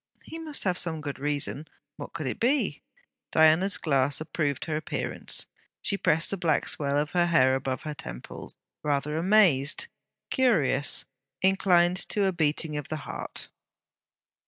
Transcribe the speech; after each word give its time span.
'He 0.23 0.39
must 0.39 0.63
have 0.63 0.79
some 0.79 0.99
good 0.99 1.19
reason.' 1.19 1.67
What 1.95 2.11
could 2.11 2.25
it 2.25 2.39
be! 2.39 2.81
Diana's 3.31 3.77
glass 3.77 4.19
approved 4.19 4.65
her 4.65 4.75
appearance. 4.75 5.45
She 5.83 5.95
pressed 5.95 6.31
the 6.31 6.37
black 6.37 6.67
swell 6.67 6.97
of 6.97 7.11
hair 7.11 7.53
above 7.53 7.83
her 7.83 7.93
temples, 7.93 8.55
rather 8.81 9.15
amazed, 9.15 9.85
curious, 10.31 11.05
inclined 11.43 11.97
to 12.09 12.25
a 12.25 12.31
beating 12.31 12.77
of 12.77 12.87
the 12.89 12.97
heart. 13.05 13.49